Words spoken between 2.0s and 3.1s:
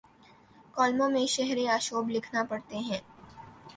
لکھنا پڑتے ہیں۔